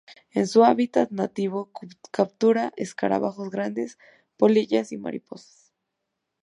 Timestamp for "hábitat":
0.63-1.11